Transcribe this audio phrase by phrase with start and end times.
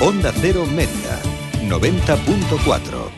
[0.00, 1.18] Onda Cero Mérida,
[1.70, 3.15] 90.4.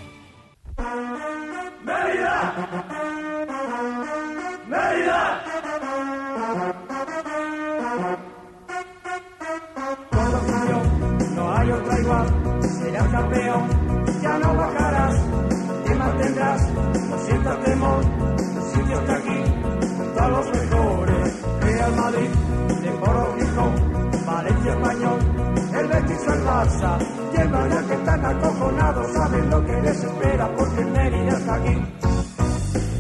[26.80, 31.76] y el Málaga que están acojonados, saben lo que les espera, porque Mérida está aquí.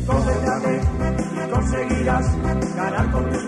[0.04, 0.80] Concéntrate
[1.32, 2.26] y conseguirás
[2.74, 3.47] ganar con tus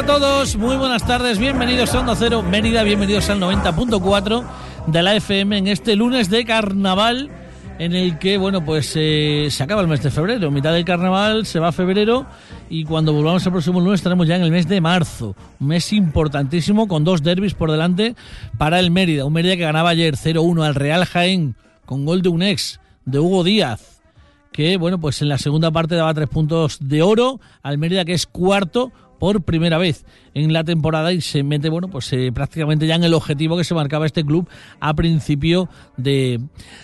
[0.00, 4.44] Hola a todos, muy buenas tardes, bienvenidos a Onda Cero Mérida, bienvenidos al 90.4
[4.86, 7.28] de la FM en este lunes de carnaval
[7.78, 11.44] en el que, bueno, pues eh, se acaba el mes de febrero, mitad del carnaval,
[11.44, 12.24] se va a febrero
[12.70, 15.92] y cuando volvamos el próximo lunes estaremos ya en el mes de marzo, un mes
[15.92, 18.16] importantísimo con dos derbis por delante
[18.56, 22.30] para el Mérida, un Mérida que ganaba ayer 0-1 al Real Jaén con gol de
[22.30, 24.00] un ex, de Hugo Díaz,
[24.50, 28.14] que bueno, pues en la segunda parte daba tres puntos de oro al Mérida que
[28.14, 30.04] es cuarto por primera vez
[30.34, 33.64] en la temporada y se mete, bueno, pues eh, prácticamente ya en el objetivo que
[33.64, 34.48] se marcaba este club
[34.80, 36.40] a principio de,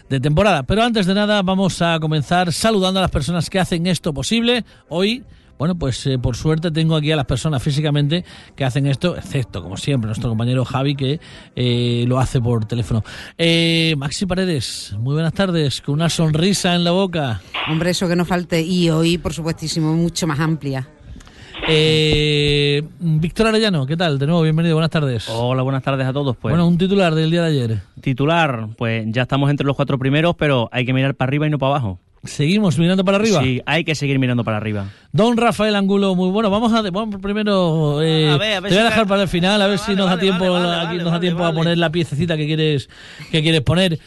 [0.09, 0.63] temporada.
[0.65, 4.65] Pero antes de nada vamos a comenzar saludando a las personas que hacen esto posible.
[4.89, 5.25] Hoy
[5.59, 9.63] bueno, pues eh, por suerte tengo aquí a las personas físicamente que hacen esto, excepto,
[9.63, 11.19] como siempre, nuestro compañero Javi que
[11.55, 13.03] eh, lo hace por teléfono.
[13.39, 17.41] Eh, Maxi Paredes, muy buenas tardes, con una sonrisa en la boca.
[17.71, 18.61] Hombre, eso que no falte.
[18.61, 20.87] Y hoy, por supuestísimo, mucho más amplia.
[21.69, 24.19] Eh, Víctor Arellano, ¿qué tal?
[24.19, 25.29] De nuevo, bienvenido, buenas tardes.
[25.29, 26.37] Hola, buenas tardes a todos.
[26.37, 27.79] Pues bueno, un titular del día de ayer.
[28.01, 31.51] titular, pues ya estamos entre los cuatro primeros, pero hay que mirar para arriba y
[31.51, 31.99] no para abajo.
[32.23, 33.43] Seguimos mirando para arriba.
[33.43, 34.87] Sí, hay que seguir mirando para arriba.
[35.13, 36.51] Don Rafael Angulo, muy bueno.
[36.51, 38.01] Vamos a vamos primero.
[38.03, 39.91] eh, A ver, a ver te voy a dejar para el final, a ver Vale,
[39.93, 42.37] si nos da tiempo, vale, aquí vale, nos da vale, tiempo a poner la piececita
[42.37, 42.89] que quieres
[43.31, 43.99] que quieres poner.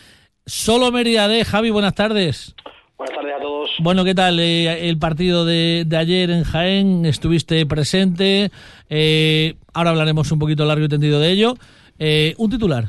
[0.46, 2.56] Solo Mérida D, Javi, buenas tardes.
[3.00, 3.72] Buenas tardes a todos.
[3.80, 7.06] Bueno, ¿qué tal eh, el partido de, de ayer en Jaén?
[7.06, 8.50] Estuviste presente.
[8.90, 11.54] eh, ahora hablaremos un poquito largo y tendido de ello.
[11.98, 12.84] Eh, un titular.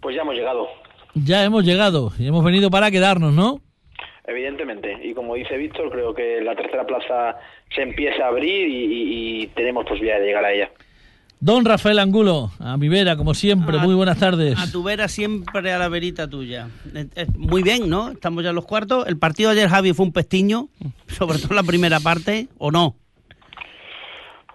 [0.00, 0.66] Pues ya hemos llegado,
[1.14, 3.60] Ya hemos llegado y hemos venido para quedarnos, ¿no?
[4.24, 4.96] evidentemente.
[5.02, 7.36] Y como dice Víctor, creo que la tercera plaza
[7.74, 10.70] se empieza a abrir y, y- y tenemos posibilidad de llegar a ella.
[11.44, 14.56] Don Rafael Angulo, a mi vera, como siempre, A- muy buenas tardes.
[14.56, 16.68] A tu vera siempre a la verita tuya.
[17.36, 18.10] Muy bien, ¿no?
[18.12, 19.08] Estamos ya en los cuartos.
[19.08, 20.68] El partido de ayer, Javi, fue un pestiño,
[21.08, 22.94] sobre todo la primera parte, ¿o no?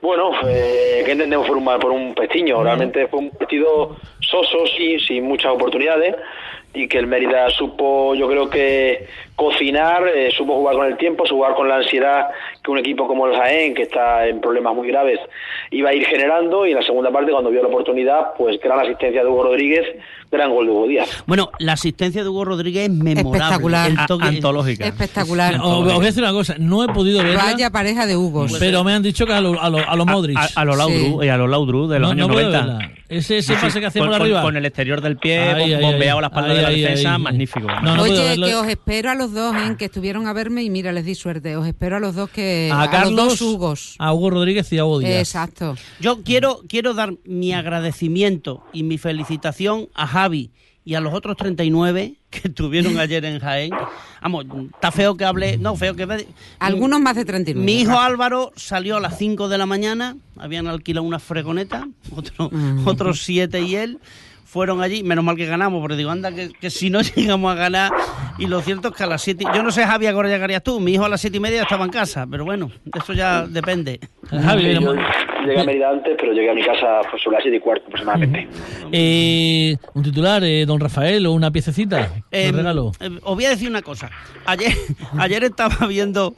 [0.01, 2.63] Bueno, eh, ¿qué entendemos por un, por un pestiño?
[2.63, 6.15] Realmente fue un partido soso, sí, sin muchas oportunidades
[6.73, 11.23] y que el Mérida supo, yo creo que cocinar, eh, supo jugar con el tiempo,
[11.25, 12.25] supo jugar con la ansiedad
[12.63, 15.19] que un equipo como el Jaén, que está en problemas muy graves,
[15.71, 18.79] iba a ir generando y en la segunda parte, cuando vio la oportunidad, pues gran
[18.79, 19.85] asistencia de Hugo Rodríguez,
[20.31, 21.23] gran gol de Hugo Díaz.
[21.27, 23.37] Bueno, la asistencia de Hugo Rodríguez es memorable.
[23.37, 23.89] Espectacular.
[23.91, 24.87] El toque- antológica.
[24.87, 25.53] Espectacular.
[25.55, 28.57] Os, os voy a decir una cosa, no he podido verla, Vaya pareja de Hugos.
[28.59, 30.35] pero me han dicho que a lo, a lo, a lo Modric.
[30.37, 31.27] A, a- a los Laudru, Sí.
[31.27, 32.65] y a los Laudru de los no, años no puedo 90.
[32.79, 32.91] verla.
[33.09, 34.41] Ese, ese pase que hacemos con, arriba.
[34.41, 36.21] con- con el exterior del pie, bombeado ahí.
[36.21, 37.21] la espalda Ahí, de la ahí, defensa, ahí.
[37.21, 37.67] magnífico.
[37.67, 39.75] No, no puedo Oye, que os espero a los dos, ¿eh?
[39.77, 41.55] que estuvieron a verme y mira, les di suerte.
[41.57, 42.69] Os espero a los dos que.
[42.73, 43.95] a los Carlos, dos Hugos.
[43.99, 45.19] a Hugo Rodríguez y a Hugo Díaz.
[45.19, 45.75] Exacto.
[45.99, 50.51] Yo quiero, quiero dar mi agradecimiento y mi felicitación a Javi
[50.83, 53.71] y a los otros 39 que estuvieron ayer en Jaén.
[54.21, 56.27] Vamos, está feo que hable, no, feo que...
[56.59, 57.65] Algunos más de 39.
[57.65, 57.97] Mi hijo.
[57.99, 62.87] Álvaro salió a las 5 de la mañana, habían alquilado una fregoneta, otro- Mm.
[62.87, 63.99] otros siete y él
[64.47, 67.55] fueron allí, menos mal que ganamos, porque digo, anda, que, que si no llegamos a
[67.55, 67.91] ganar,
[68.39, 70.79] y lo cierto es que a las 7, yo no sé Javi, ahora llegarías tú,
[70.79, 73.99] mi hijo a las 7 y media estaba en casa, pero bueno, eso ya depende.
[74.29, 74.93] Javi, Sí, mira, yo
[75.45, 77.85] llegué a Mérida antes, pero llegué a mi casa pues, sobre las siete y cuarto
[77.87, 78.47] aproximadamente.
[78.91, 82.91] eh, un titular, eh, don Rafael, o una piececita, Eh, regalo.
[82.99, 84.09] eh, os voy a decir una cosa.
[84.45, 84.71] Ayer,
[85.19, 86.33] ayer estaba viendo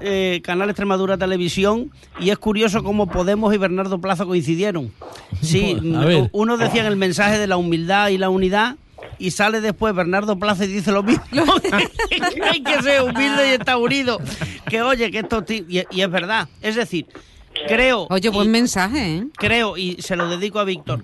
[0.00, 1.90] eh, Canal Extremadura Televisión
[2.20, 4.92] y es curioso cómo Podemos y Bernardo Plaza coincidieron.
[5.42, 5.76] Sí,
[6.32, 8.76] uno decía en el mensaje de la humildad y la unidad
[9.18, 11.24] y sale después Bernardo Plaza y dice lo mismo.
[12.50, 14.20] Hay que ser humilde y estar unido.
[14.68, 15.44] Que oye, que esto...
[15.48, 16.48] Y, y es verdad.
[16.60, 17.06] Es decir,
[17.66, 18.06] creo...
[18.10, 19.26] Oye, y- buen mensaje, ¿eh?
[19.36, 21.02] creo, y se lo dedico a Víctor,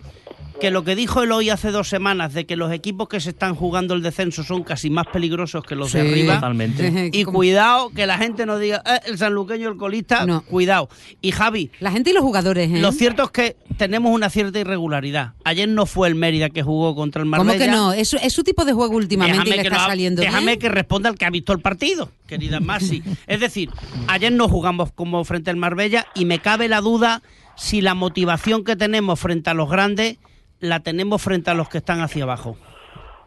[0.63, 3.55] que lo que dijo Eloy hace dos semanas de que los equipos que se están
[3.57, 6.37] jugando el descenso son casi más peligrosos que los de arriba.
[6.37, 7.11] Totalmente.
[7.13, 10.43] Y cuidado que la gente no diga, "Eh, el sanluqueño, el colista, No.
[10.43, 10.89] cuidado.
[11.21, 12.79] Y Javi, La gente y los jugadores, ¿eh?
[12.81, 15.33] lo cierto es que tenemos una cierta irregularidad.
[15.45, 17.53] Ayer no fue el Mérida que jugó contra el Marbella.
[17.53, 17.93] ¿Cómo que no?
[17.93, 20.59] Es, es su tipo de juego últimamente y le que está ha- saliendo déjame bien.
[20.61, 23.03] que responda el que ha visto el partido, querida Masi.
[23.27, 23.69] es decir,
[24.07, 27.21] ayer no jugamos como frente al Marbella y me cabe la duda
[27.57, 30.19] si la motivación que tenemos frente a los grandes
[30.63, 32.57] la tenemos frente a los que están hacia abajo.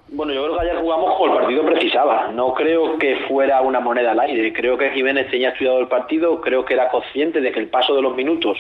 [0.07, 2.31] Bueno, yo creo que ayer jugamos como el partido precisaba.
[2.31, 4.53] No creo que fuera una moneda al aire.
[4.53, 7.93] Creo que Jiménez tenía estudiado el partido, creo que era consciente de que el paso
[7.95, 8.57] de los minutos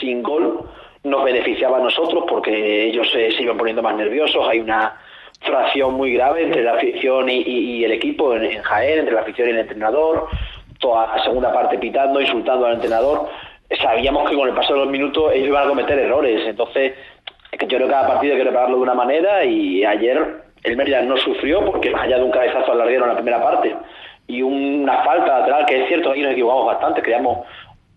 [0.00, 0.68] sin gol
[1.02, 4.46] nos beneficiaba a nosotros porque ellos se, iban poniendo más nerviosos.
[4.48, 4.96] Hay una
[5.40, 9.22] fracción muy grave entre la afición y, y- el equipo en, en Jaén, entre la
[9.22, 10.26] afición y el entrenador.
[10.78, 13.28] Toda la segunda parte pitando, insultando al entrenador.
[13.80, 16.42] Sabíamos que con el paso de los minutos ellos iban a cometer errores.
[16.46, 16.94] Entonces,
[17.52, 21.02] yo creo que cada partido hay que prepararlo de una manera y ayer el Mérida
[21.02, 23.74] no sufrió porque más allá de un cabezazo al larguero en la primera parte
[24.26, 27.38] y una falta lateral, que es cierto, ahí nos equivocamos bastante, creamos,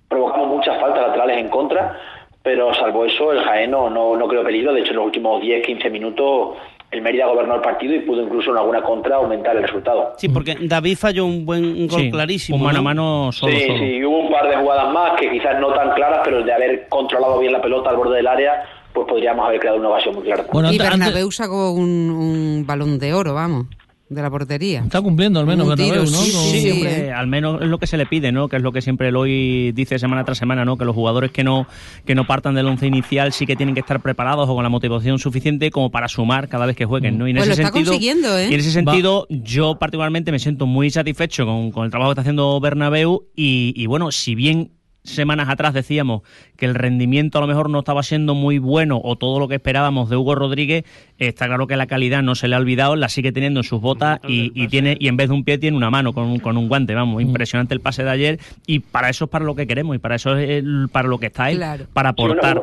[0.08, 2.00] provocamos muchas faltas laterales en contra,
[2.42, 4.74] pero salvo eso, el Jaén no, no, no creó peligro.
[4.74, 6.58] De hecho, en los últimos 10-15 minutos
[6.94, 10.14] el Mérida gobernó el partido y pudo incluso en alguna contra aumentar el resultado.
[10.18, 12.58] Sí, porque David falló un buen un gol Sí, clarísimo.
[12.58, 12.80] Un mano ¿no?
[12.80, 13.80] a mano solo, sí, solo.
[13.80, 16.88] sí, hubo un par de jugadas más que quizás no tan claras, pero de haber
[16.90, 18.64] controlado bien la pelota al borde del área,
[19.06, 20.46] pues podríamos haber creado una ocasión muy clara.
[20.52, 23.68] Bueno, y Bernabéu sacó un, un balón de oro, vamos,
[24.10, 24.82] de la portería.
[24.82, 26.08] está cumpliendo al menos Bernabéu, ¿no?
[26.08, 28.48] sí, sí, hombre, al menos es lo que se le pide, ¿no?
[28.48, 30.78] Que es lo que siempre Eloy dice semana tras semana, ¿no?
[30.78, 31.68] Que los jugadores que no
[32.06, 34.70] que no partan del once inicial sí que tienen que estar preparados o con la
[34.70, 37.28] motivación suficiente como para sumar cada vez que jueguen, ¿no?
[37.28, 38.50] Y en Pues ese lo está sentido, consiguiendo, ¿eh?
[38.50, 42.14] y en ese sentido, yo particularmente me siento muy satisfecho con, con el trabajo que
[42.14, 44.72] está haciendo Bernabéu y, y bueno, si bien
[45.04, 46.22] semanas atrás decíamos
[46.58, 49.56] que el rendimiento a lo mejor no estaba siendo muy bueno o todo lo que
[49.56, 50.86] esperábamos de Hugo Rodríguez,
[51.18, 53.82] está claro que la calidad no se le ha olvidado, la sigue teniendo en sus
[53.82, 56.40] botas y, y tiene y en vez de un pie tiene una mano con un,
[56.40, 59.56] con un guante, vamos, impresionante el pase de ayer y para eso es para lo
[59.56, 61.86] que queremos y para eso es el- para lo que está él, Claro.
[61.94, 62.58] para Sí, una- aportar.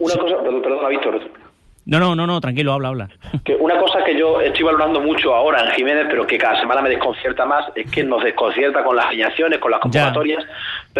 [0.00, 1.20] Una, cosa, perdón, perdona, Víctor,
[1.86, 3.08] No, no, no, no, tranquilo, habla, habla.
[3.44, 6.82] que una cosa que yo estoy valorando mucho ahora en Jiménez, pero que cada semana
[6.82, 10.44] me desconcierta más, es que nos desconcierta con las alineaciones, con las convocatorias,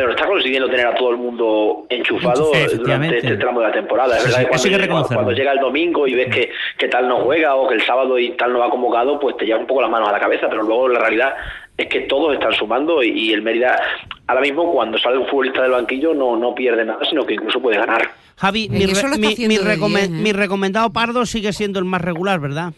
[0.00, 4.17] pero está consiguiendo tener a todo el mundo enchufado durante este tramo de la temporada.
[4.17, 5.17] Es verdad sí, que cuando, reconocerlo.
[5.17, 8.19] cuando llega el domingo y ves que, que tal no juega o que el sábado
[8.19, 10.47] y tal no va convocado, pues te lleva un poco las manos a la cabeza,
[10.49, 11.35] pero luego la realidad
[11.77, 13.81] es que todos están sumando y, y el Mérida
[14.27, 17.61] ahora mismo cuando sale un futbolista del banquillo no, no pierde nada, sino que incluso
[17.61, 18.09] puede ganar.
[18.37, 20.23] Javi, mi, re- mi- mi recome- bien, ¿eh?
[20.23, 22.73] mi recomendado Pardo sigue siendo el más regular, ¿verdad?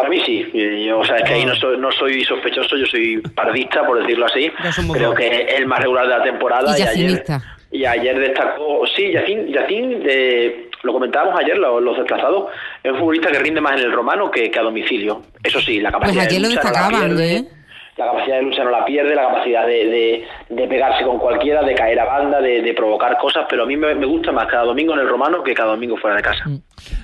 [0.00, 0.50] Para mí sí,
[0.86, 4.00] yo, o sea, es que ahí no soy, no soy sospechoso, yo soy pardista, por
[4.00, 4.50] decirlo así.
[4.98, 6.70] Creo que es el más regular de la temporada.
[6.70, 7.42] Y ayer, yacinista.
[7.70, 12.46] y ayer destacó, sí, Yacín, Yacín eh, lo comentábamos ayer, lo- los, desplazados,
[12.82, 15.22] es un futbolista que rinde más en el romano que, que a domicilio.
[15.44, 17.44] Eso sí, la capacidad Pues ayer de lo lucha no la destacaban, pierde, ¿eh?
[17.96, 21.62] La capacidad de lucha no la pierde, la capacidad de, de- de pegarse con cualquiera,
[21.62, 24.46] de caer a banda, de, de provocar cosas, pero a mí me, me gusta más
[24.46, 26.44] cada domingo en el romano que cada domingo fuera de casa.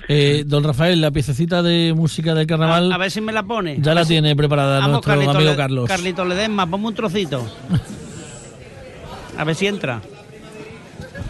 [0.09, 3.43] Eh, don Rafael, la piececita de música del carnaval A, a ver si me la
[3.43, 3.77] pone.
[3.81, 5.87] ya la tiene preparada Vamos, nuestro Carlito amigo Le- Carlos.
[5.89, 7.45] Carlito Ledesma, ponme un trocito.
[9.37, 10.01] A ver si entra.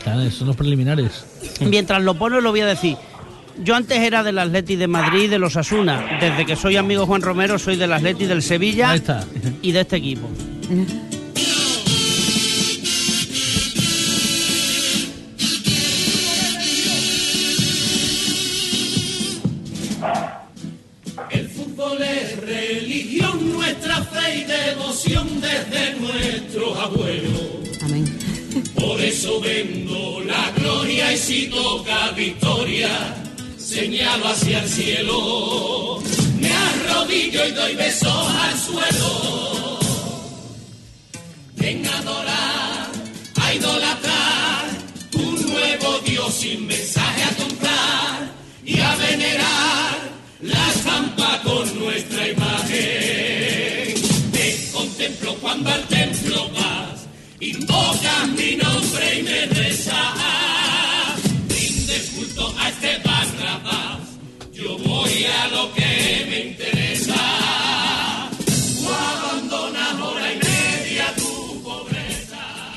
[0.03, 1.25] Claro, son los preliminares.
[1.59, 2.95] Mientras lo pone, lo voy a decir.
[3.63, 6.17] Yo antes era del Atleti de Madrid de los Asuna.
[6.21, 9.25] Desde que soy amigo Juan Romero, soy del Atleti del Sevilla Ahí está.
[9.61, 10.29] y de este equipo.
[31.13, 32.89] y si toca victoria,
[33.57, 36.01] señalo hacia el cielo.
[36.39, 39.79] Me arrodillo y doy besos al suelo.
[41.55, 42.91] Ven a adorar,
[43.41, 44.65] a idolatrar,
[45.13, 47.56] un nuevo Dios sin mensaje a comprar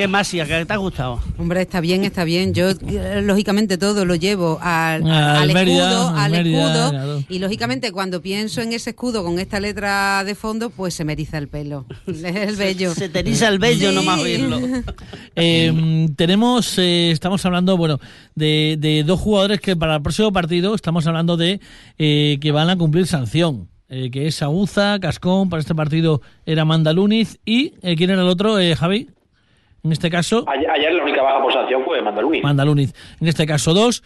[0.01, 0.31] ¿Qué más?
[0.31, 1.21] ¿Qué te ha gustado?
[1.37, 2.55] Hombre, está bien, está bien.
[2.55, 6.91] Yo, eh, lógicamente, todo lo llevo al, Al al Mérida, escudo, al Mérida, escudo.
[6.91, 7.25] claro.
[7.29, 11.13] Y, lógicamente, cuando pienso en ese escudo con esta letra de fondo, pues se me
[11.13, 11.85] eriza el pelo.
[12.07, 12.95] Es el bello.
[12.95, 13.95] Se te eriza el vello Sí.
[13.95, 14.59] nomás oírlo.
[15.37, 17.99] Eh, tenemos, eh, estamos hablando, bueno,
[18.35, 21.61] de, de dos jugadores que para el próximo partido estamos hablando de
[21.99, 23.69] eh, que van a cumplir sanción.
[23.91, 28.29] eh, que es Aguza, Cascón, para este partido era Mandaluniz y eh, ¿quién era el
[28.29, 29.09] otro, eh, Javi?
[29.83, 32.43] En este caso, Ayer, ayer la única baja por sanción fue Mandaluni.
[32.43, 32.93] Mandaluniz.
[33.21, 34.03] En este caso dos,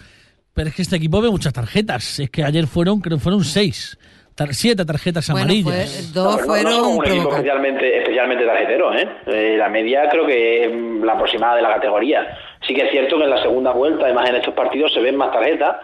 [0.55, 2.21] pero es que este equipo ve muchas tarjetas.
[2.21, 3.99] Es que ayer fueron, creo que fueron seis,
[4.37, 6.13] tar- siete tarjetas Bueno, amarillas.
[6.15, 9.09] No, dos pero no- no fueron un equipo especialmente, especialmente tarjetero, ¿eh?
[9.27, 12.39] Eh, La media creo que es mm, la aproximada de la categoría.
[12.67, 15.17] Sí que es cierto que en la segunda vuelta, además en estos partidos, se ven
[15.17, 15.77] más tarjetas.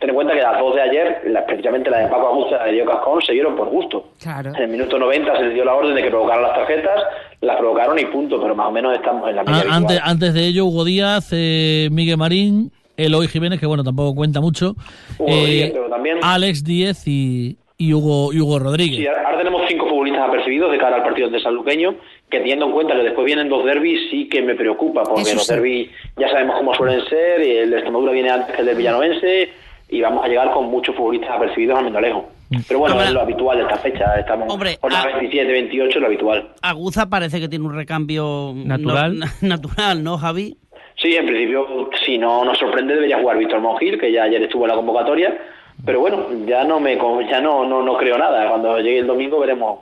[0.00, 2.58] Ten en cuenta que las dos de ayer, la- precisamente la de Paco Aguza y
[2.58, 4.04] la de Diego Cascón, se dieron por gusto.
[4.22, 4.50] Claro.
[4.54, 7.02] En el minuto 90 se les dio la orden de que provocaran las tarjetas,
[7.40, 10.34] las provocaron y punto, pero más o menos estamos en la media Ah, antes, antes
[10.34, 14.74] de ello, Hugo Díaz, eh, Miguel Marín, Eloy Jiménez, que bueno, tampoco cuenta mucho.
[15.18, 18.98] Hugo eh, Rodríguez, pero también- Alex Díez y, y Hugo, y Hugo Rodríguez.
[18.98, 21.94] Sí, ahora tenemos cinco futbolistas apercibidos de cara al partido de Sanluqueño,
[22.30, 25.34] que teniendo en cuenta que después vienen dos derbis, sí que me preocupa, porque Eso
[25.34, 25.54] los sí.
[25.54, 28.76] derbis ya sabemos cómo suelen ser, y el de Extremadura viene antes que el del
[28.76, 29.48] Villanovense,
[29.88, 32.28] y vamos a llegar con muchos futbolistas apercibidos a Mindalejo.
[32.66, 35.52] Pero bueno, Hombre, es lo habitual de esta fecha, estamos hombre, por las ah- 27,
[35.52, 36.48] 28, es lo habitual.
[36.62, 39.20] Aguza parece que tiene un recambio no- Natural.
[39.42, 40.56] natural, ¿no, Javi?
[40.96, 44.64] Sí, en principio, si no nos sorprende, debería jugar Víctor Mongil, que ya ayer estuvo
[44.64, 45.36] en la convocatoria,
[45.84, 48.48] pero bueno, ya no me con- ya no, no, no creo nada.
[48.48, 49.80] Cuando llegue el domingo veremos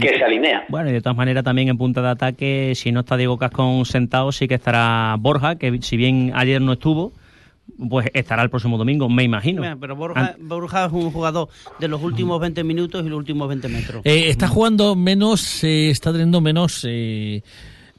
[0.00, 0.64] qué se alinea.
[0.68, 3.84] Bueno, y de todas maneras también en punta de ataque, si no está Diego Cascón
[3.84, 7.12] sentado, sí que estará Borja, que si bien ayer no estuvo,
[7.88, 9.62] pues estará el próximo domingo, me imagino.
[9.62, 13.48] Mira, Pero Borja, Borja es un jugador de los últimos 20 minutos y los últimos
[13.48, 14.02] 20 metros.
[14.04, 17.42] Eh, está jugando menos, eh, está teniendo menos eh,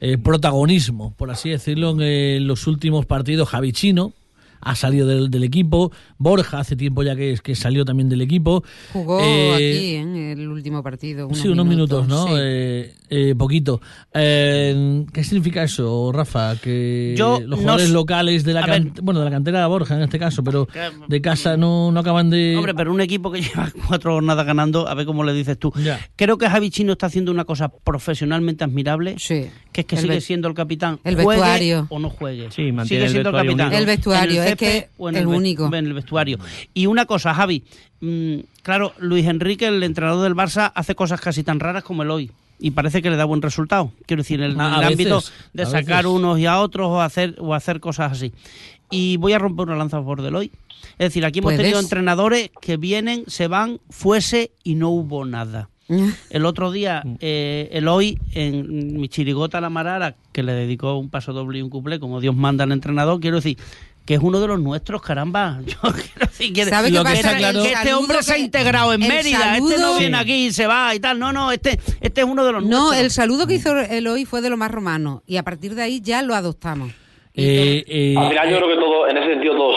[0.00, 3.48] eh, protagonismo, por así decirlo, en eh, los últimos partidos.
[3.48, 4.12] Javi Chino
[4.60, 8.62] ha salido del, del equipo, Borja hace tiempo ya que, que salió también del equipo.
[8.92, 11.28] Jugó Eh, aquí en el último partido.
[11.32, 12.26] sí, unos minutos, ¿no?
[12.28, 12.32] sí.
[12.38, 13.80] Eh, eh, poquito.
[14.12, 16.56] Eh, ¿Qué significa eso, Rafa?
[16.56, 19.02] Que Yo los jugadores locales de la can- ver.
[19.02, 22.00] bueno de la cantera de Borja en este caso, pero Que- de casa no, no
[22.00, 22.54] acaban de.
[22.56, 25.72] Hombre, pero un equipo que lleva cuatro jornadas ganando, a ver cómo le dices tú.
[25.82, 25.98] Ya.
[26.16, 29.46] Creo que Javi Chino está haciendo una cosa profesionalmente admirable, Sí.
[29.78, 30.98] Que es que El sigue siendo el capitán.
[31.04, 31.86] el juegue vestuario.
[31.90, 32.50] o no juegue.
[32.50, 33.66] Sí, mantiene sigue el siendo el vestuario capitán.
[33.68, 33.78] unido.
[33.80, 35.66] El vestuario, es que césped o en el único.
[35.66, 36.38] En el vestuario.
[36.74, 37.64] Y una cosa, Javi.
[38.00, 42.10] mm, claro, Luis Enrique, el entrenador del Barça, hace cosas casi tan raras como el
[42.10, 42.30] hoy.
[42.60, 43.92] Y parece que le da buen resultado.
[44.06, 46.16] Quiero decir, en el, A- a el ámbito veces, de a sacar veces.
[46.18, 48.32] unos y a otros o hacer, o hacer cosas así.
[48.90, 50.50] Y voy a romper una lanza por Deloy.
[50.98, 51.60] Es decir, aquí hemos ¿Puedes?
[51.60, 55.68] tenido entrenadores que vienen, se van, fuese y no hubo nada.
[56.30, 61.32] El otro día, eh, Eloy, en mi chirigota La Marara, que le dedicó un paso
[61.32, 63.56] doble y un cuplé, como Dios manda al entrenador, quiero decir
[64.04, 65.60] que es uno de los nuestros, caramba.
[65.66, 67.36] Yo quiero decir que, ¿Sabe Lo que pasa?
[67.36, 70.22] claro- que El este hombre se ha integrado en el Mérida, este no viene Sí.
[70.22, 71.18] aquí y se va y tal.
[71.18, 73.00] No, no, este, este es uno de los No, nuestros.
[73.04, 75.82] el saludo que hizo él hoy fue de lo más romano y a partir de
[75.82, 76.90] ahí ya lo adoptamos.
[77.40, 79.76] Eh, eh, Al final yo creo que todo, en ese sentido todos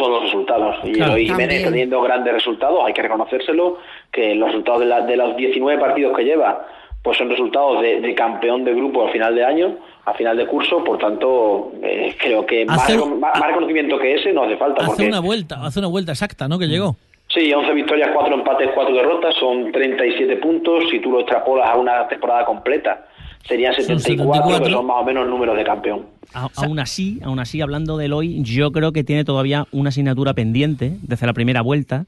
[0.60, 0.89] resultados.
[0.89, 1.12] Y Claro.
[1.15, 1.51] Jiménez También.
[1.60, 3.77] está teniendo grandes resultados, hay que reconocérselo,
[4.12, 6.65] que los resultados de, la- de los 19 partidos que lleva,
[7.03, 10.46] pues son resultados de, de campeón de grupo al final de año, a final de
[10.46, 14.43] curso, por tanto, eh, creo que más, Hace- recon- más- más reconocimiento que ese no
[14.43, 14.81] hace falta.
[14.81, 16.60] hace porque una vuelta, hace una vuelta exacta, ¿no?
[16.60, 16.96] Que llegó.
[17.27, 20.84] Sí, 11 victorias, 4 empates, 4 derrotas, son 37 puntos.
[20.91, 23.05] Si tú lo extrapolas a una temporada completa,
[23.48, 24.65] serían Son 74, 74.
[24.65, 26.05] que son más o menos números de campeón.
[26.33, 30.33] A- aún así, aún así, hablando del hoy, yo creo que tiene todavía una asignatura
[30.33, 32.05] pendiente desde la primera vuelta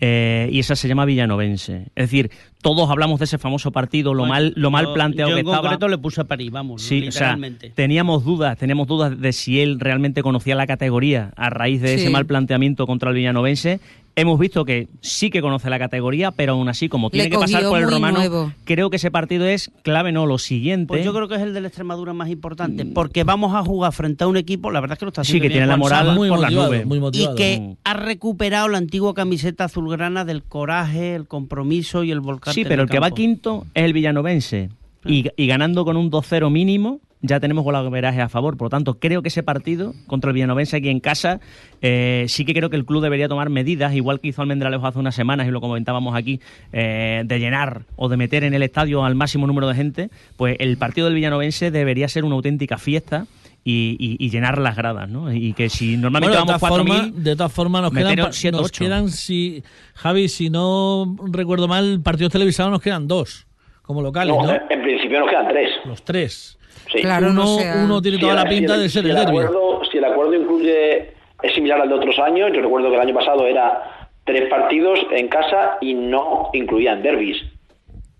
[0.00, 1.86] eh, y esa se llama Villanovense.
[1.94, 5.30] Es decir, todos hablamos de ese famoso partido, lo Bueno, mal, lo mal yo- planteado
[5.30, 5.62] yo que en estaba.
[5.62, 7.70] concreto le puse a París, vamos, Sí, o sea, literalmente.
[7.70, 12.06] teníamos dudas, teníamos dudas de si él realmente conocía la categoría a raíz de ese
[12.06, 12.12] Sí.
[12.12, 13.80] mal planteamiento contra el Villanovense.
[14.14, 17.38] Hemos visto que sí que conoce la categoría, pero aún así, como tiene Le que
[17.38, 18.52] pasar por el romano, nuevo.
[18.64, 20.88] creo que ese partido es clave, no lo siguiente.
[20.88, 23.90] Pues yo creo que es el de la Extremadura más importante, porque vamos a jugar
[23.92, 25.66] frente a un equipo, la verdad es que lo está Sí, haciendo que bien tiene
[25.66, 26.86] la moral muy por las motivado, nubes.
[26.86, 32.20] muy y que ha recuperado la antigua camiseta azulgrana del coraje, el compromiso y el
[32.20, 32.52] volcán.
[32.52, 34.68] Sí, pero el que va quinto es el villanovense.
[35.06, 38.56] Y, y ganando con un 2-0 mínimo, ya tenemos golaveraje a favor.
[38.56, 41.40] Por lo tanto, creo que ese partido contra el villanovense aquí en casa,
[41.80, 44.98] eh, sí que creo que el club debería tomar medidas, igual que hizo Almendralejo hace
[44.98, 46.40] unas semanas y lo comentábamos aquí,
[46.72, 50.10] eh, de llenar o de meter en el estadio al máximo número de gente.
[50.36, 53.26] Pues el partido del villanovense debería ser una auténtica fiesta.
[53.64, 55.32] Y, y- y llenar las gradas, ¿no?
[55.32, 57.12] Y que si normalmente Bueno, vamos todas formas, 4.000...
[57.22, 59.62] de todas formas nos quedan, siete, nos quedan si
[59.94, 63.46] Javi, si no recuerdo mal, partidos televisados nos quedan dos
[63.82, 64.52] como locales, No, ¿no?
[64.68, 65.70] En principio nos quedan tres.
[65.84, 66.58] Los tres.
[66.92, 67.00] Sí.
[67.00, 69.10] Claro, uno, no sea- uno tiene Si toda la pinta si el- de ser si
[69.10, 72.88] el el acuerdo, si el acuerdo incluye es similar al de otros años, yo recuerdo
[72.90, 77.38] que el año pasado era tres partidos en casa y no incluían derbis.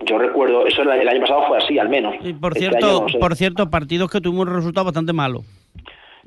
[0.05, 2.15] Yo recuerdo, eso era- el año pasado fue así, al menos.
[2.25, 3.19] Y por Este cierto, año no sé.
[3.19, 5.43] por cierto, partidos que tuvimos un resultado bastante malo.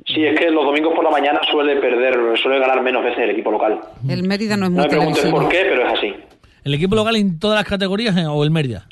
[0.06, 3.32] Sí, es que los domingos por la mañana suele perder, suele ganar menos veces el
[3.32, 3.80] equipo local.
[4.08, 5.42] El Mérida no es No muy me preguntes televisivo.
[5.42, 6.14] por qué, pero es así.
[6.64, 8.86] ¿El equipo local en todas las categorías eh, o el Mérida?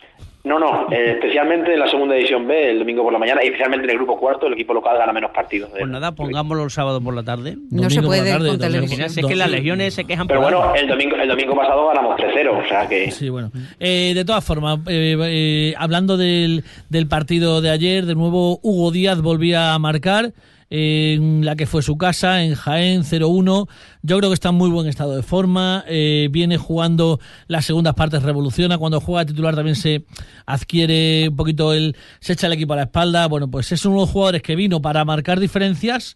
[0.46, 3.48] No, no, eh, especialmente en la segunda edición B, el domingo por la mañana, y
[3.48, 5.70] especialmente en el grupo cuarto, el equipo local gana menos partidos.
[5.70, 7.56] Pues nada, pongámoslo el sábado por la tarde.
[7.72, 9.02] No se Domingo por la puede tarde, con televisión.
[9.06, 12.20] Es que las legiones se quejan Pero por bueno, el domingo, el domingo pasado ganamos
[12.20, 13.10] 3-0, o sea que...
[13.12, 13.52] Sí, bueno.
[13.80, 18.92] Eh, de todas formas, eh, eh, hablando del, del partido de ayer, de nuevo Hugo
[18.92, 20.34] Díaz volvía a marcar
[20.70, 23.68] en la que fue su casa, en Jaén 0-1.
[24.02, 25.84] Yo creo que está en muy buen estado de forma.
[25.88, 28.78] eh, viene jugando las segundas partes, revoluciona.
[28.78, 30.04] Cuando juega de titular también se
[30.46, 31.96] adquiere un poquito el.
[32.20, 33.28] se echa el equipo a la espalda.
[33.28, 36.16] Bueno, pues es uno de los jugadores que vino para marcar diferencias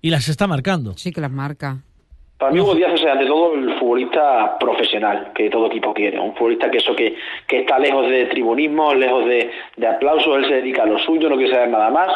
[0.00, 0.94] y las está marcando.
[0.96, 1.78] Sí, que las marca.
[2.38, 6.34] Para mí Hugo Díaz es ante todo el futbolista profesional que todo equipo quiere, un
[6.34, 10.54] futbolista que eso que, que está lejos de tribunismo, lejos de, de aplausos, él se
[10.56, 12.08] dedica a lo suyo, no quiere saber nada más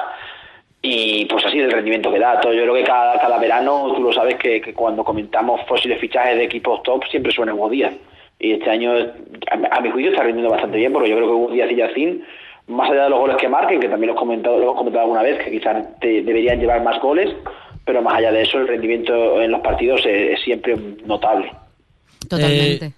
[0.82, 2.40] y pues así el rendimiento que da.
[2.40, 6.00] Todo, yo creo que cada, cada verano, tú lo sabes que, que cuando comentamos fósiles
[6.00, 7.94] fichajes de equipos top siempre suena Hugo Díaz
[8.40, 11.34] y este año a, a mi juicio está rindiendo bastante bien porque yo creo que
[11.34, 12.22] Hugo Díaz y Yacín
[12.68, 15.04] más allá de los goles que marquen, que también lo, he comentado, lo hemos comentado
[15.04, 17.34] alguna vez, que quizás te- deberían llevar más goles,
[17.86, 21.50] pero más allá de eso, el rendimiento en los partidos es, es siempre notable.
[22.28, 22.84] Totalmente.
[22.86, 22.92] Eh,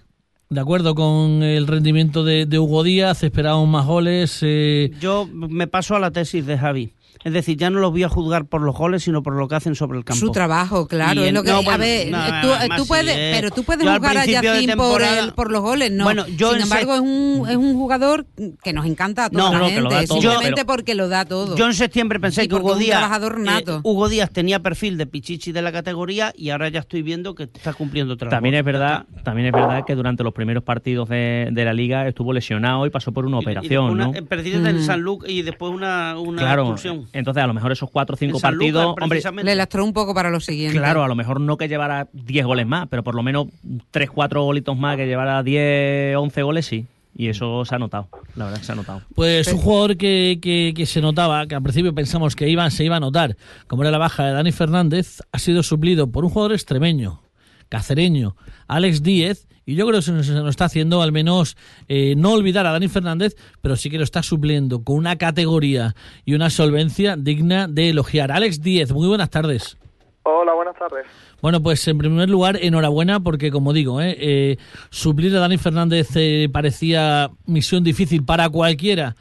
[0.49, 4.39] de acuerdo con el rendimiento de, de Hugo Díaz, esperábamos más goles.
[4.45, 6.91] eh, Yo me paso a la tesis de Javi.
[7.23, 9.55] Es decir, ya no los voy a juzgar por los goles, sino por lo que
[9.55, 10.19] hacen sobre el campo.
[10.19, 12.83] Su trabajo, claro, Y es lo que no, a bueno, ver, no, tú, además tú
[12.83, 13.31] sí, puedes, eh.
[13.35, 15.91] pero tú puedes Yo al jugar a principio de Yacín por el, por los goles,
[15.91, 16.03] no.
[16.05, 18.25] Bueno, yo Sin embargo, es un es un jugador
[18.63, 20.65] que nos encanta a toda No, la no, que gente, lo da todo, simplemente pero-
[20.65, 21.55] porque lo da todo.
[21.55, 23.77] Yo en septiembre pensé Y que Hugo Díaz, trabajador nato.
[23.77, 27.35] eh, Hugo Díaz tenía perfil de pichichi de la categoría y ahora ya estoy viendo
[27.35, 31.07] que está cumpliendo otra También es verdad, también es verdad que durante los primeros partidos
[31.09, 34.09] de, de la liga estuvo lesionado y pasó por una Y- y operación, ¿no?
[34.09, 37.00] una- eh, perdido en el San Luc y después una, una Claro, expulsión.
[37.13, 39.43] Entonces a lo mejor esos cuatro o cinco Lucas, partidos, hombre.
[39.43, 40.77] Le lastró un poco para lo siguiente.
[40.77, 43.47] claro, a lo mejor no que llevara 10 goles más, pero por lo menos
[43.91, 46.85] 3, 4 golitos más que llevara 10, 11 goles, sí.
[47.13, 49.01] Y eso se ha notado, la verdad que se ha notado.
[49.15, 52.85] Pues un jugador que, que- que se notaba, que al principio pensamos que iba, se
[52.85, 53.35] iba a notar,
[53.67, 57.19] como era la baja de Dani Fernández, ha sido suplido por un jugador extremeño,
[57.67, 58.35] cacereño,
[58.67, 62.15] Alex Díez, y yo creo que se nos, se nos está haciendo al menos eh,
[62.17, 65.95] no olvidar a Dani Fernández, pero sí que lo está supliendo con una categoría
[66.25, 68.31] y una solvencia digna de elogiar.
[68.31, 69.77] Alex Díez, muy buenas tardes.
[70.23, 71.07] Hola, buenas tardes.
[71.41, 74.57] Bueno, pues en primer lugar, enhorabuena porque, como digo, eh, eh,
[74.91, 79.15] suplir a Dani Fernández eh, parecía misión difícil para cualquiera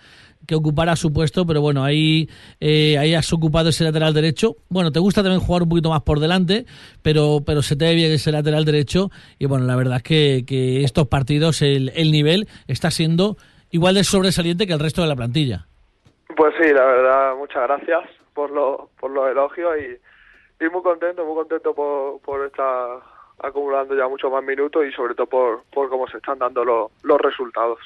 [0.51, 4.57] que ocupara su puesto, pero bueno, ahí, eh, ahí has ocupado ese lateral derecho.
[4.69, 6.67] Bueno, te gusta también jugar un poquito más por delante,
[7.03, 10.45] pero, pero se te ve bien ese lateral derecho y bueno, la verdad es que,
[10.45, 13.37] que estos partidos el, el nivel está siendo
[13.71, 15.69] igual de sobresaliente que el resto de la plantilla.
[16.37, 21.25] Pues sí, la verdad, muchas gracias por, lo, por los elogios y, y muy contento,
[21.25, 22.99] muy contento por, por estar
[23.39, 26.91] acumulando ya muchos más minutos y sobre todo por, por cómo se están dando los,
[27.05, 27.79] los resultados.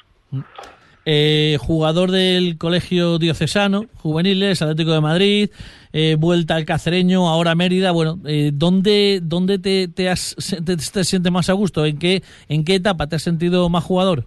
[1.07, 5.51] Eh, jugador del Colegio Diocesano, Juveniles, Atlético de Madrid,
[5.93, 7.93] eh, vuelta al Cacereño, ahora Mérida.
[7.93, 11.85] Bueno, eh, ¿dónde, dónde te, te, has, te, te sientes más a gusto?
[11.85, 14.25] ¿En qué, ¿En qué etapa te has sentido más jugador?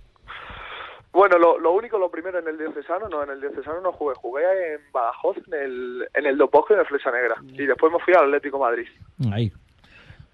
[1.12, 4.13] Bueno, lo, lo único, lo primero en el Diocesano, no, en el Diocesano no jugué,
[4.16, 4.44] jugué
[4.76, 7.36] en Badajoz, en el, en el y en el Flecha Negra.
[7.54, 8.88] Y después me fui al Atlético de Madrid.
[9.34, 9.52] Ahí.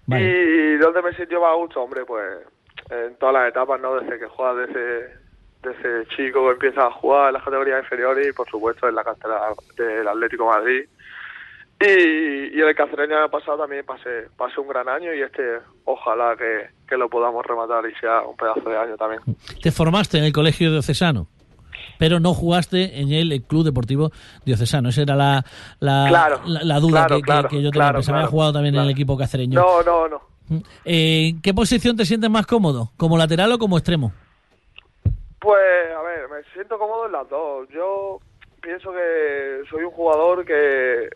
[0.06, 0.24] Vale.
[0.24, 1.80] ¿Y dónde me siento más a gusto?
[1.80, 2.22] Hombre, pues
[2.90, 3.94] en todas las etapas, ¿no?
[3.98, 5.23] Desde que juega desde,
[5.64, 9.02] desde chico, que empieza a jugar en las categorías inferiores y, por supuesto, en la
[9.04, 9.40] cantera
[9.76, 10.80] del Atlético de Madrid.
[11.80, 15.42] Y, y en el año pasado también pasé, pasé un gran año y este
[15.84, 19.20] ojalá que, que lo podamos rematar y sea un pedazo de año también.
[19.60, 21.26] Te formaste en el Colegio Diocesano,
[21.98, 24.12] pero no jugaste en el Club Deportivo
[24.46, 24.90] Diocesano.
[24.90, 25.44] Esa era la,
[25.80, 27.92] la, Claro, la, la duda claro, que, que- claro, que yo tenía.
[27.92, 29.60] Pensaba, había jugado también en el equipo cacereño.
[29.60, 30.22] No, no, no.
[30.84, 32.92] Eh, ¿En qué posición te sientes más cómodo?
[32.96, 34.12] ¿Como lateral o como extremo?
[35.44, 35.60] Pues,
[35.94, 37.68] a ver, me siento cómodo en las dos.
[37.68, 38.18] Yo
[38.62, 41.10] pienso que soy un jugador que,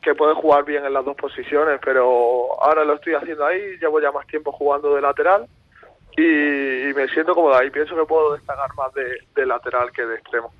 [0.00, 4.00] que puede jugar bien en las dos posiciones, pero ahora lo estoy haciendo ahí, llevo
[4.00, 5.44] ya más tiempo jugando de lateral
[6.16, 7.68] y, y me siento cómodo ahí.
[7.68, 10.50] Pienso que puedo destacar más de, de lateral que de extremo.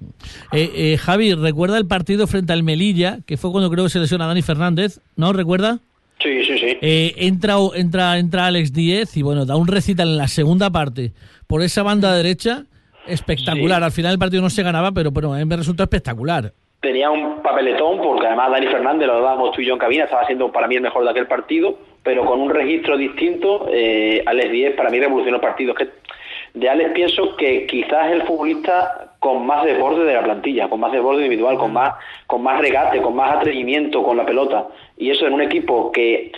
[0.53, 4.01] Eh, eh, Javi, ¿recuerda el partido frente al Melilla, que fue cuando creo que se
[4.01, 5.01] lesiona Dani Fernández?
[5.17, 5.79] ¿No recuerda?
[6.21, 6.79] Sí, sí, sí.
[6.83, 11.13] Eh, entra, entra, entra Alex Díez y bueno, da un recital en la segunda parte
[11.47, 12.67] por esa banda derecha
[13.07, 13.79] espectacular.
[13.81, 13.85] Sí.
[13.85, 16.53] Al final el partido no se ganaba, pero, pero a mí me resultó espectacular.
[16.81, 20.27] tenía un papeletón, porque además Dani Fernández, lo hablábamos tú y yo en cabina, estaba
[20.27, 24.53] siendo para mí el mejor de aquel partido, pero con un registro distinto, eh, Alex
[24.53, 25.75] Díez para mí revolucionó el partido.
[25.75, 25.89] Que
[26.55, 30.81] de Alex pienso que quizás es el futbolista con más desborde de la plantilla, con
[30.81, 31.95] más desborde individual, con más,
[32.27, 34.69] con más regate, con más atrevimiento con la pelota.
[34.99, 36.31] Y eso en un equipo que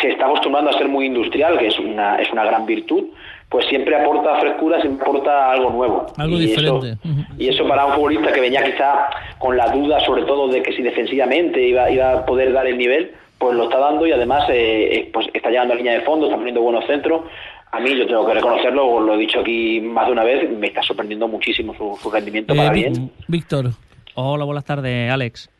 [0.00, 3.04] se está acostumbrando a ser muy industrial, que es una, es una gran virtud,
[3.48, 6.06] pues siempre aporta frescura, siempre aporta algo nuevo.
[6.18, 6.90] Algo y diferente.
[7.02, 9.06] Eso, y eso para un futbolista que venía quizá
[9.38, 12.76] con la duda sobre todo de que si defensivamente iba, iba a poder dar el
[12.76, 16.02] nivel, pues lo está dando y además eh, eh, pues está llegando a línea de
[16.02, 17.22] fondo, está poniendo buenos centros.
[17.70, 20.68] A mí, yo tengo que reconocerlo, lo he dicho aquí más de una vez, me
[20.68, 22.92] está sorprendiendo muchísimo su, su rendimiento para Eh, bien.
[22.94, 23.66] Vic- Víctor.
[24.14, 25.50] Hola, buenas tardes, Alex.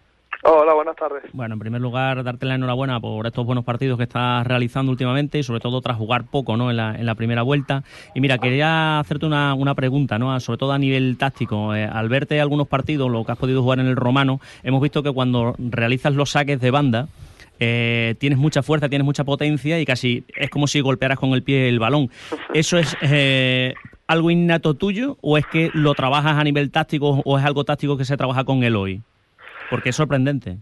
[0.44, 1.24] Hola, buenas tardes.
[1.32, 5.38] Bueno, en primer lugar, darte la enhorabuena por estos buenos partidos que estás realizando últimamente
[5.38, 6.70] y sobre todo tras jugar poco ¿no?
[6.70, 7.82] en, la, en la primera vuelta.
[8.14, 10.38] Y mira, quería hacerte una, pregunta, ¿no?
[10.38, 11.74] sobre todo a nivel táctico.
[11.74, 15.02] Eh, al verte algunos partidos, lo que has podido jugar en el romano, hemos visto
[15.02, 17.08] que cuando realizas los saques de banda,
[17.58, 21.42] eh, tienes mucha fuerza, tienes mucha potencia y casi es como si golpearas con el
[21.42, 22.10] pie el balón.
[22.54, 23.74] ¿Eso es eh,
[24.06, 27.96] algo innato tuyo o es que lo trabajas a nivel táctico o es algo táctico
[27.96, 29.02] que se trabaja con él hoy?
[29.70, 30.58] Porque es sorprendente.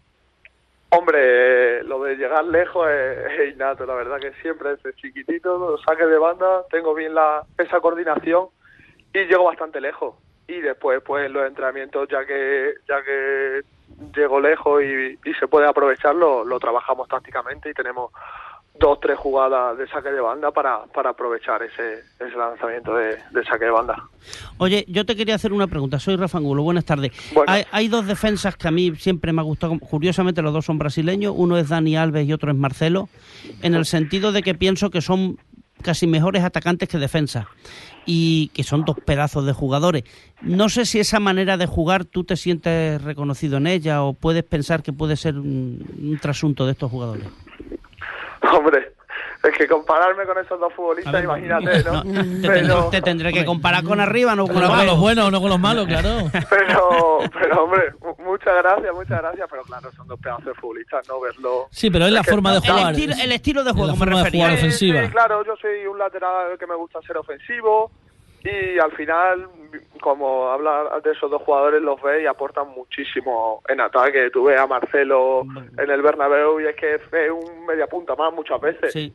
[0.90, 6.09] Hombre, lo de llegar lejos es, innato, la verdad que siempre desde chiquitito, los saques
[6.09, 8.49] de banda, tengo bien la, esa coordinación
[9.12, 10.14] y llego bastante lejos.
[10.49, 13.62] Y después, pues, los entrenamientos, ya que ya que
[14.14, 18.12] llego lejos y, y se puede aprovechar, lo trabajamos tácticamente y tenemos
[18.78, 23.44] dos, tres jugadas de saque de banda para, para aprovechar ese, ese lanzamiento de, de
[23.44, 23.96] saque de banda.
[24.58, 25.98] Oye, yo te quería hacer una pregunta.
[25.98, 26.62] Soy Rafa Angulo.
[26.62, 27.12] Buenas tardes.
[27.46, 29.78] Hay, hay dos defensas que a mí siempre me ha gustado.
[29.78, 31.34] Curiosamente, los dos son brasileños.
[31.36, 33.08] Uno es Dani Alves y otro es Marcelo.
[33.62, 35.38] En el sentido de que pienso que son
[35.82, 37.46] casi mejores atacantes que defensas.
[38.08, 40.04] Y que son dos pedazos de jugadores.
[40.40, 44.44] No sé si esa manera de jugar tú te sientes reconocido en ella o puedes
[44.44, 47.26] pensar que puede ser un, un trasunto de estos jugadores.
[48.52, 48.92] Hombre,
[49.42, 52.02] es que compararme con esos dos futbolistas, imagínate, ¿no?
[52.02, 55.50] Te, tendré, Pero- te tendré que comparar con arriba, no con los buenos, no con
[55.50, 56.09] los malos, claro.
[56.50, 61.06] Pero, pero hombre, mu- muchas gracias, muchas gracias, pero claro, son dos pedazos de futbolistas,
[61.09, 61.66] no verlo.
[61.70, 62.78] Sí, pero es la forma de jugar.
[62.94, 64.44] El estilo, el estilo de Es juego la me forma de refería.
[64.46, 65.02] jugar Sí, ofensiva.
[65.04, 67.90] sí, claro, yo soy un lateral que me gusta ser ofensivo
[68.50, 69.48] y al final,
[70.00, 74.30] como hablar de esos dos jugadores, los ves y aportan muchísimo en ataque.
[74.30, 75.44] Tú ves a Marcelo
[75.78, 78.92] en el Bernabéu y es que es un media punta más muchas veces.
[78.92, 79.12] Sí.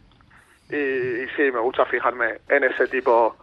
[0.69, 3.35] Y, y sí, me gusta fijarme en ese tipo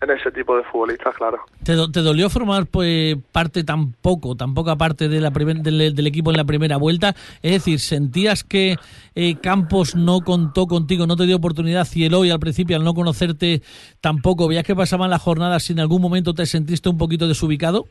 [0.00, 1.38] en ese tipo de futbolistas, claro.
[1.64, 5.94] ¿Te, do- te dolió formar pues, parte tan poco, tan poca parte de la del,
[5.94, 7.14] del equipo en la primera vuelta?
[7.42, 8.76] Es decir, ¿sentías que
[9.14, 12.84] eh, Campos no contó contigo, no te dio oportunidad y el hoy al principio, al
[12.84, 13.62] no conocerte
[14.00, 17.86] tampoco, veías que pasaban las jornadas si en algún momento te sentiste un poquito desubicado?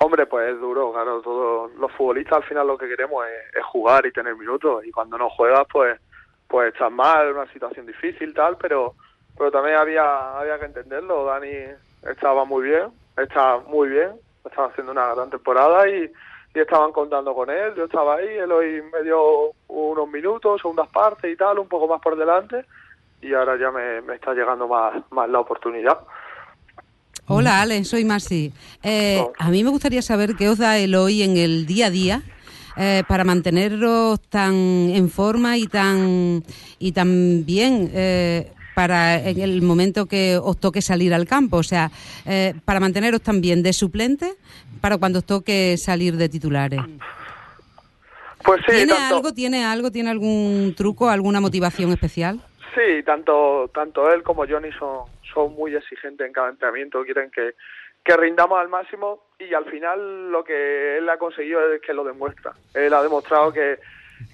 [0.00, 3.64] Hombre, pues es duro, claro, todos los futbolistas al final lo que queremos es, es
[3.66, 6.00] jugar y tener minutos y cuando no juegas pues
[6.48, 8.94] pues estás mal, una situación difícil tal, pero
[9.36, 11.52] pero también había había que entenderlo, Dani
[12.10, 14.12] estaba muy bien, está muy bien,
[14.44, 16.10] estaba haciendo una gran temporada y,
[16.54, 20.88] y estaban contando con él, yo estaba ahí, él hoy me dio unos minutos, segundas
[20.88, 22.64] partes y tal, un poco más por delante.
[23.20, 25.98] Y ahora ya me, me está llegando más, más la oportunidad.
[27.26, 28.52] Hola, Ale, soy Masi.
[28.82, 31.90] Eh, a mí me gustaría saber qué os da el hoy en el día a
[31.90, 32.22] día
[32.76, 36.44] eh, para manteneros tan en forma y tan
[36.78, 41.62] y tan bien eh, para en el momento que os toque salir al campo, o
[41.62, 41.90] sea,
[42.26, 44.34] eh, para manteneros tan bien de suplente
[44.80, 46.80] para cuando os toque salir de titulares.
[48.44, 52.40] Pues sí, ¿Tiene tanto- algo, tiene algo, tiene algún truco, alguna motivación especial?
[52.74, 57.54] Sí, tanto tanto él como Johnny son, son muy exigentes en cada entrenamiento, quieren que,
[58.04, 62.04] que rindamos al máximo y al final lo que él ha conseguido es que lo
[62.04, 62.52] demuestra.
[62.74, 63.78] Él ha demostrado que,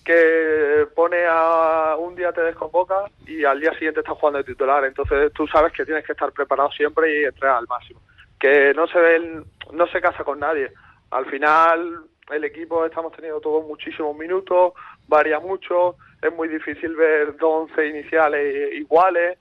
[0.05, 4.85] que pone a un día te desconvoca y al día siguiente está jugando de titular,
[4.85, 8.01] entonces tú sabes que tienes que estar preparado siempre y entrenar al máximo.
[8.39, 10.73] Que no se ve, el- no se casa con nadie.
[11.11, 14.73] Al final el equipo estamos teniendo todos muchísimos minutos,
[15.09, 19.39] varía mucho, es muy difícil ver dos once iniciales iguales,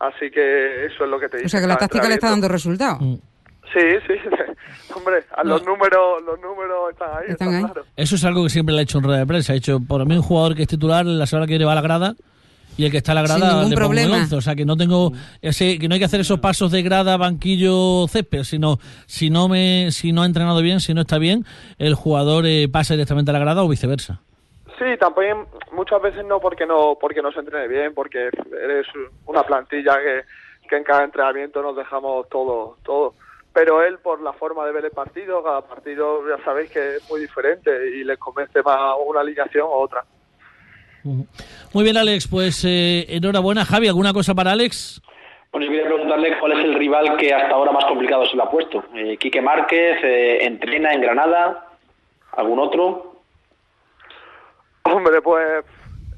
[0.00, 1.46] así que eso es lo que te dice.
[1.46, 2.98] O sea que la táctica le está dando resultado.
[3.72, 4.14] Sí, sí,
[4.94, 7.64] hombre, a los números los números están ahí, Están está ahí.
[7.72, 7.86] claro.
[7.96, 9.52] Eso es algo que siempre le ha hecho en rueda de prensa.
[9.52, 11.76] Ha hecho, por mí, un jugador que es titular, la semana que viene va a
[11.76, 12.14] la grada
[12.76, 14.16] y el que está a la Sin grada ningún le pongo el problema.
[14.22, 14.36] once.
[14.36, 17.16] O sea, que no tengo ese, que no hay que hacer esos pasos de grada,
[17.16, 21.44] banquillo, césped, sino si no me, si no ha entrenado bien, si no está bien,
[21.78, 24.20] el jugador eh, pasa directamente a la grada o viceversa.
[24.78, 25.36] Sí, también
[25.72, 28.18] muchas veces no porque no porque no se entrene bien, porque
[28.62, 28.86] eres
[29.26, 33.14] una plantilla que, que en cada entrenamiento nos dejamos todo todo.
[33.52, 37.10] Pero él por la forma de ver el partido, cada partido ya sabéis que es
[37.10, 40.04] muy diferente y les convence más una alineación o otra.
[41.04, 43.64] Muy bien, Alex, pues eh, enhorabuena.
[43.64, 45.02] Javi, ¿alguna cosa para Alex?
[45.50, 48.44] Bueno, yo quería preguntarle cuál es el rival que hasta ahora más complicado se lo
[48.44, 48.84] ha puesto.
[48.94, 51.66] Eh, Quique Márquez, eh, entrena en Granada,
[52.32, 53.20] ¿algún otro?
[54.84, 55.64] Hombre, pues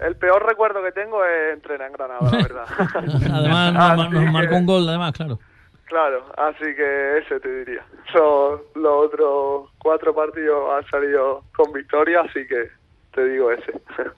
[0.00, 2.64] el peor recuerdo que tengo es entrenar en Granada, la verdad.
[3.32, 5.38] además, nos, nos marcó un gol, además, claro.
[5.86, 7.84] Claro, así que ese te diría.
[8.12, 12.70] Son los otros cuatro partidos han salido con victoria, así que
[13.14, 13.72] te digo ese.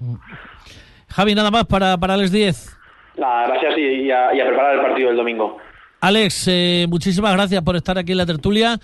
[1.09, 2.79] Javi, nada más para, para Alex 10.
[3.19, 5.59] Nada, gracias y, y a, y a preparar el partido del domingo.
[6.01, 8.79] Alex, eh, muchísimas gracias por estar aquí en la tertulia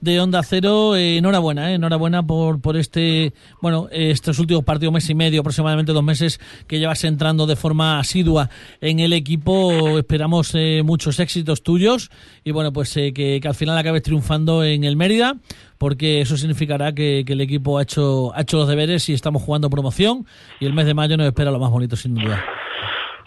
[0.00, 0.96] de Onda Cero.
[0.96, 5.40] Eh, enhorabuena, eh, enhorabuena por, por este, bueno, eh, estos últimos partidos, mes y medio,
[5.40, 9.98] aproximadamente dos meses que llevas entrando de forma asidua en el equipo.
[9.98, 12.10] Esperamos eh, muchos éxitos tuyos
[12.44, 15.36] y bueno, pues eh, que, que al final acabes triunfando en el Mérida,
[15.78, 19.42] porque eso significará que, que el equipo ha hecho, ha hecho los deberes y estamos
[19.42, 20.26] jugando promoción
[20.60, 22.44] y el mes de mayo nos espera lo más bonito, sin duda.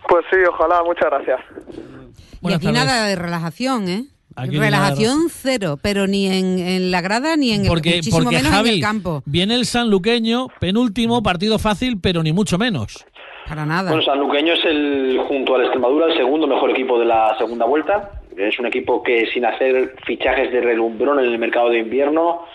[0.08, 1.39] Pues sí, ojalá, muchas gracias.
[2.41, 2.86] Y aquí tardes.
[2.86, 4.05] nada de relajación, ¿eh?
[4.35, 8.51] Relajación cero, pero ni en, en la grada ni en el, porque, muchísimo porque menos
[8.51, 9.23] Javi, en el campo.
[9.25, 13.05] viene el sanluqueño, penúltimo, partido fácil, pero ni mucho menos.
[13.47, 13.89] Para nada.
[13.89, 18.11] Bueno, Sanluqueño es el, junto al Extremadura, el segundo mejor equipo de la segunda vuelta.
[18.37, 22.45] Es un equipo que sin hacer fichajes de relumbrón en el mercado de invierno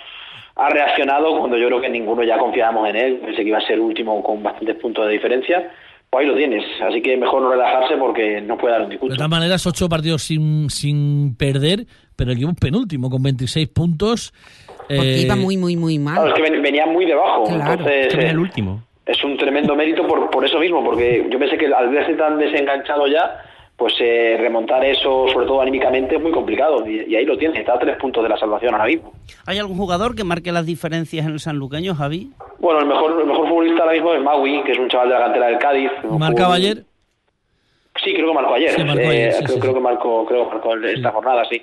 [0.57, 3.17] ha reaccionado cuando yo creo que ninguno ya confiábamos en él.
[3.25, 5.69] Pensé que iba a ser último con bastantes puntos de diferencia.
[6.15, 6.65] Pues ahí lo tienes.
[6.89, 9.17] Así que mejor no relajarse porque no puede dar un De disgusto.
[9.17, 14.33] todas maneras, ocho partidos sin, sin perder, pero el equipo penúltimo con 26 puntos.
[14.87, 16.15] Porque Eh, iba muy, muy, muy mal.
[16.15, 17.45] Claro, es que ven- venía muy debajo.
[17.45, 17.73] Claro.
[17.73, 18.83] Entonces, es eh, el último.
[19.07, 22.39] es un tremendo mérito por, por eso mismo, porque yo pensé que al verse tan
[22.39, 23.43] desenganchado ya,
[23.77, 26.87] pues eh, remontar eso, sobre todo anímicamente, es muy complicado.
[26.87, 29.13] Y, y ahí lo tiene, está a tres puntos de la salvación ahora mismo.
[29.47, 32.31] ¿Hay algún jugador que marque las diferencias en el sanluqueño, Javi?
[32.59, 35.15] Bueno, el mejor, el mejor futbolista ahora mismo es Magui, que es un chaval de
[35.15, 35.91] la cantera del Cádiz.
[36.09, 36.85] ¿Marcaba ayer?
[38.03, 38.71] Sí, creo que marcó ayer.
[38.71, 41.63] Sí, marcó Eh, sí, creo, sí, creo que marcó, creo que marcó esta jornada, sí.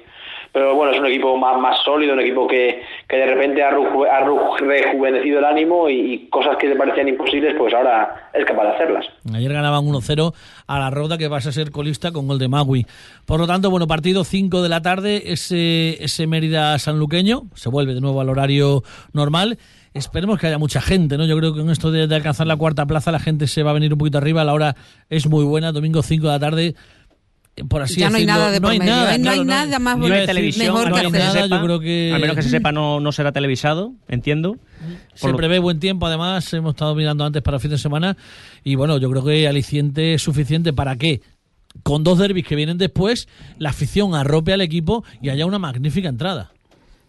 [0.53, 3.71] Pero bueno, es un equipo más, más sólido, un equipo que, que de repente ha,
[3.71, 8.43] reju- ha reju- rejuvenecido el ánimo y, cosas que le parecían imposibles, pues ahora es
[8.45, 9.05] capaz de hacerlas.
[9.33, 10.33] Ayer ganaban 1-0
[10.67, 12.85] a la Roda, que vas a ser colista con gol de Magui.
[13.25, 17.93] Por lo tanto, bueno, partido 5 de la tarde, ese, ese Mérida sanluqueño, se vuelve
[17.93, 18.83] de nuevo al horario
[19.13, 19.57] normal.
[19.93, 21.25] Esperemos que haya mucha gente, ¿no?
[21.25, 23.71] Yo creo que con esto de, de alcanzar la cuarta plaza la gente se va
[23.71, 24.43] a venir un poquito arriba.
[24.45, 24.75] La hora
[25.09, 26.75] es muy buena, domingo 5 de la tarde.
[27.67, 29.19] Por así Ya no hay nada de no por hay medio, nada, ¿eh?
[29.19, 31.79] No hay claro, nada más decir, televisión, mejor no que se nada, sepa, yo creo
[31.81, 34.55] que al menos que se sepa no, no será televisado, entiendo.
[35.13, 37.77] Se Por lo- prevé buen tiempo, además, hemos estado mirando antes para el fin de
[37.77, 38.15] semana
[38.63, 41.21] y bueno, yo creo que aliciente es suficiente para que
[41.83, 46.07] con dos derbis que vienen después, la afición arrope al equipo y haya una magnífica
[46.09, 46.51] entrada.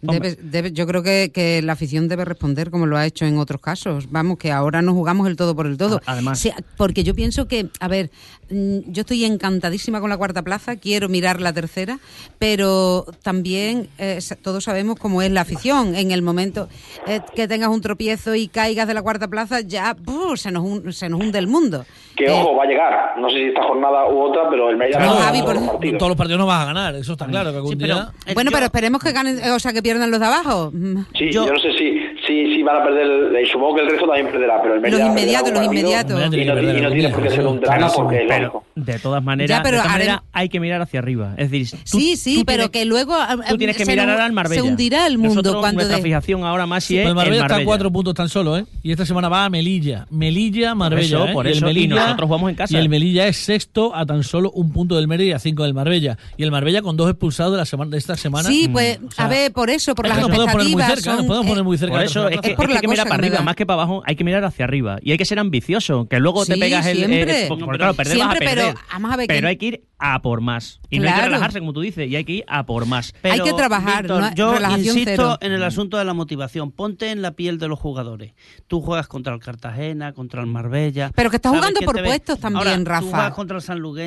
[0.03, 3.37] Debe- debe- yo creo que, que la afición debe responder como lo ha hecho en
[3.37, 4.11] otros casos.
[4.11, 6.01] Vamos, que ahora no jugamos el todo por el todo.
[6.05, 6.39] Además.
[6.39, 8.11] Sí, porque yo pienso que, a ver,
[8.49, 11.99] mm, yo estoy encantadísima con la cuarta plaza, quiero mirar la tercera,
[12.39, 15.95] pero también eh, todos sabemos cómo es la afición.
[15.95, 16.67] En el momento
[17.07, 20.35] eh, que tengas un tropiezo y caigas de la cuarta plaza, ya ¡buh!
[20.35, 21.85] se, nos, hun- se nos hunde el mundo.
[22.15, 22.93] Que Eh, ojo, va a llegar.
[23.19, 25.45] No sé si esta jornada u otra, pero el Mérida No, va a Javi, ganar
[25.45, 25.97] por- todos los partidos.
[25.99, 28.11] Todos los partidos no vas a ganar, eso está claro, que algún Sí, pero- día...
[28.33, 30.71] Bueno, yo- pero esperemos que ganen, eh, o sea, que pierdan los de abajo.
[30.73, 30.97] Mm.
[31.17, 33.81] Sí, Yo- yo, no sé si, si, si van a perder, el- y supongo que
[33.81, 36.11] el resto también perderá, pero el Los Mérida inmediatos, los un partido inmediatos.
[36.11, 38.63] Y no, y no tiene por qué ser eso un drama porque es lógico.
[38.75, 41.33] de todas maneras, Ya, pero de todas maneras hay que mirar hacia arriba.
[41.37, 43.13] Es decir, tú- Sí, sí, tú pero tienes- que luego
[43.49, 44.61] tú tienes que se mirar ahora al Marbella.
[44.61, 47.35] Se hundirá el mundo Nosotros, cuando nuestra de- fijación ahora más Pues es el Marbella
[47.35, 47.65] el está a Marbella.
[47.65, 48.65] cuatro puntos tan solo, ¿eh?
[48.83, 50.07] Y esta semana va a Melilla.
[50.09, 51.05] Melilla, Marbella.
[51.05, 51.33] eso, ¿eh?
[51.33, 52.73] por Y el eso, y Melilla- nosotros jugamos en casa.
[52.73, 55.63] Y el Melilla es sexto a tan solo un punto del Mérida y a cinco
[55.63, 56.17] del Marbella.
[56.37, 58.47] Y el Marbella con dos expulsados de la semana de esta semana.
[58.49, 60.73] Sí, pues, O sea, a ver, por eso, por las que nos podemos poner muy
[60.81, 61.03] expectativas.
[61.03, 61.93] cerca, nos podemos poner eh, muy cerca.
[62.21, 62.49] Eso es que.
[62.51, 64.15] Es por es que la hay que mirar para arriba, más que para abajo, hay
[64.15, 64.97] que mirar hacia arriba.
[65.01, 66.97] Y hay que ser ambicioso, que luego te pegas el...
[66.97, 67.43] siempre.
[67.43, 68.83] el- porque, No, pero- claro, perder vas a siempre, pero perder.
[68.91, 70.79] vamos a ver Pero que- hay que ir a por más.
[70.89, 73.13] Y no hay que relajarse, como tú dices, y hay que ir a por más.
[73.23, 75.37] Hay que trabajar, Víctor, no- yo insisto cero.
[75.41, 76.71] en el asunto de la motivación.
[76.71, 78.33] Ponte en la piel de los jugadores.
[78.67, 81.11] Tú juegas contra el Cartagena, contra el Marbella.
[81.15, 83.01] Pero que estás ¿Sabes jugando por puestos también, Ahora, Rafa.
[83.05, 83.63] Tú juegas contra el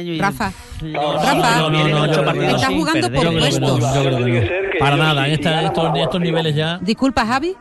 [0.09, 0.19] y...
[0.21, 0.53] Rafa.
[0.81, 1.59] Rafa.
[1.59, 2.05] No, no.
[2.05, 3.81] Estás jugando por Yo creo que puestos.
[4.79, 6.79] Para nada, en estos, niveles ya.
[6.79, 7.55] Disculpa, Javi.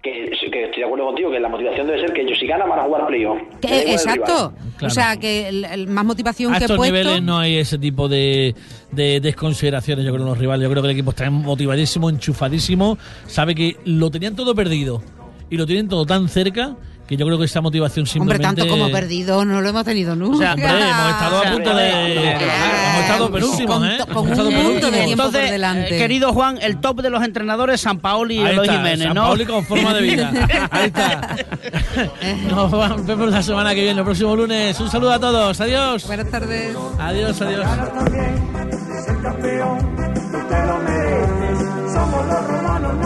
[0.00, 2.68] Que, que estoy de acuerdo contigo, que la motivación debe ser que ellos si ganan
[2.68, 3.38] van a jugar playoff.
[3.62, 4.52] Exacto.
[4.76, 4.86] Claro.
[4.86, 6.94] O sea, que el, el más motivación A que estos puesto.
[6.94, 8.54] niveles no hay ese tipo de,
[8.92, 10.62] de desconsideraciones, yo creo, en los rivales.
[10.62, 12.96] Yo creo que el equipo está motivadísimo, enchufadísimo.
[13.26, 15.02] Sabe que lo tenían todo perdido
[15.50, 16.76] y lo tienen todo tan cerca
[17.08, 18.44] que yo creo que esa motivación Hombre, simplemente...
[18.62, 20.36] tanto como perdido no lo hemos tenido nunca.
[20.36, 22.32] O sea, Hombre, hemos estado a punto de...
[22.32, 23.98] Hemos estado penúltimos, ¿eh?
[24.12, 25.96] con un mundo de por Entonces, delante.
[25.96, 29.06] eh, querido Juan, el top de los entrenadores, San Paoli y Ahí Eloy está, Jiménez,
[29.06, 29.22] San ¿no?
[29.22, 30.30] Paoli con forma de vida.
[30.70, 31.36] Ahí está.
[32.50, 34.78] Nos vemos la semana que viene, el próximo lunes.
[34.78, 35.58] Un saludo a todos.
[35.62, 36.06] Adiós.
[36.06, 36.76] Buenas tardes.
[36.98, 37.66] Adiós, adiós.